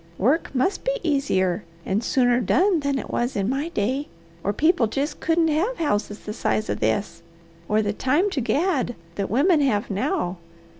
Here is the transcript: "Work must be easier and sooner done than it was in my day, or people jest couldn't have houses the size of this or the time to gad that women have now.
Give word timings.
"Work 0.17 0.55
must 0.55 0.83
be 0.83 0.99
easier 1.03 1.63
and 1.85 2.03
sooner 2.03 2.39
done 2.41 2.79
than 2.79 2.97
it 2.97 3.11
was 3.11 3.35
in 3.35 3.47
my 3.47 3.69
day, 3.69 4.07
or 4.43 4.51
people 4.51 4.87
jest 4.87 5.19
couldn't 5.19 5.49
have 5.49 5.77
houses 5.77 6.21
the 6.21 6.33
size 6.33 6.69
of 6.71 6.79
this 6.79 7.21
or 7.69 7.83
the 7.83 7.93
time 7.93 8.31
to 8.31 8.41
gad 8.41 8.95
that 9.13 9.29
women 9.29 9.59
have 9.61 9.91
now. 9.91 10.37